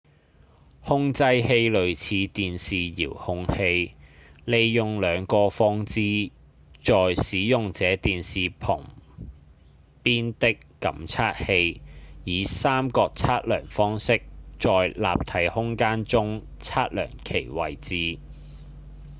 [0.83, 3.93] 控制器類似電視遙控器
[4.45, 6.31] 利用兩個放置
[6.83, 8.89] 在使用者電視旁
[10.03, 11.81] 邊的感測器
[12.23, 14.23] 以三角測量方式
[14.59, 18.17] 在立體空間中測量其位置